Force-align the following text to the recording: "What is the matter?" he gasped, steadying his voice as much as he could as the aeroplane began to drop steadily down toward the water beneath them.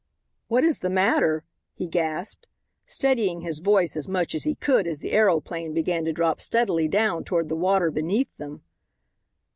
"What 0.47 0.63
is 0.63 0.79
the 0.79 0.89
matter?" 0.89 1.43
he 1.75 1.85
gasped, 1.85 2.47
steadying 2.87 3.41
his 3.41 3.59
voice 3.59 3.95
as 3.95 4.07
much 4.07 4.33
as 4.33 4.45
he 4.45 4.55
could 4.55 4.87
as 4.87 4.97
the 4.97 5.11
aeroplane 5.11 5.75
began 5.75 6.05
to 6.05 6.11
drop 6.11 6.41
steadily 6.41 6.87
down 6.87 7.23
toward 7.23 7.49
the 7.49 7.55
water 7.55 7.91
beneath 7.91 8.35
them. 8.39 8.63